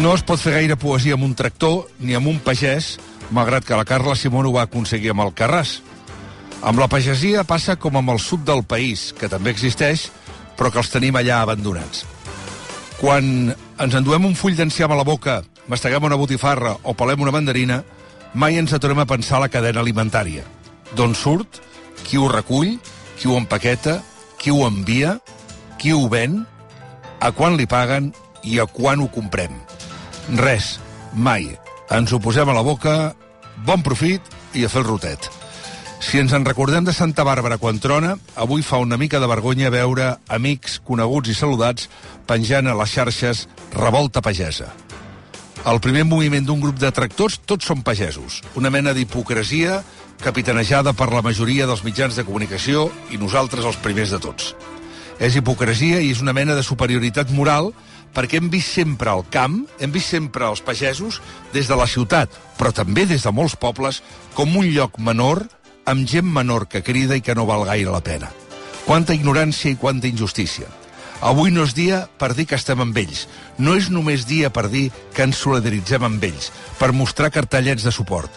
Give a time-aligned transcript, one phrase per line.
[0.00, 2.94] No es pot fer gaire poesia amb un tractor ni amb un pagès,
[3.36, 5.74] malgrat que la Carla Simón ho va aconseguir amb el Carràs.
[6.64, 10.06] Amb la pagesia passa com amb el sud del país, que també existeix,
[10.56, 12.06] però que els tenim allà abandonats.
[12.96, 17.34] Quan ens enduem un full d'enciam a la boca, masteguem una botifarra o pelem una
[17.36, 17.82] mandarina,
[18.32, 20.46] mai ens aturem a pensar la cadena alimentària.
[20.96, 21.60] D'on surt,
[22.06, 22.78] qui ho recull,
[23.20, 23.98] qui ho empaqueta,
[24.40, 25.18] qui ho envia,
[25.76, 26.40] qui ho ven,
[27.20, 28.14] a quan li paguen
[28.48, 29.60] i a quan ho comprem.
[30.38, 30.78] Res,
[31.12, 31.48] mai.
[31.90, 33.16] Ens ho posem a la boca,
[33.66, 34.22] bon profit
[34.54, 35.26] i a fer el rotet.
[36.00, 39.72] Si ens en recordem de Santa Bàrbara quan trona, avui fa una mica de vergonya
[39.74, 41.90] veure amics, coneguts i saludats
[42.30, 44.70] penjant a les xarxes Revolta Pagesa.
[45.66, 48.40] El primer moviment d'un grup de tractors, tots són pagesos.
[48.56, 49.82] Una mena d'hipocresia
[50.22, 54.54] capitanejada per la majoria dels mitjans de comunicació i nosaltres els primers de tots.
[55.20, 57.74] És hipocresia i és una mena de superioritat moral
[58.16, 61.20] perquè hem vist sempre al camp, hem vist sempre els pagesos
[61.52, 64.00] des de la ciutat, però també des de molts pobles,
[64.34, 65.44] com un lloc menor,
[65.84, 68.32] amb gent menor que crida i que no val gaire la pena.
[68.86, 70.66] Quanta ignorància i quanta injustícia.
[71.20, 73.26] Avui no és dia per dir que estem amb ells.
[73.58, 76.48] No és només dia per dir que ens solidaritzem amb ells,
[76.80, 78.32] per mostrar cartellets de suport.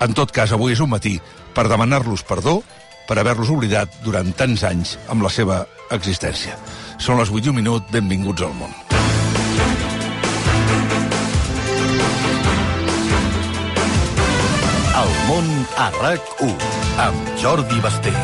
[0.00, 1.16] En tot cas, avui és un matí
[1.54, 2.60] per demanar-los perdó
[3.08, 5.62] per haver-los oblidat durant tants anys amb la seva
[5.96, 6.58] existència.
[7.00, 8.74] Són les 8 i un minut, benvinguts al món.
[14.98, 16.72] El món a RAC1
[17.08, 18.14] amb Jordi Basté.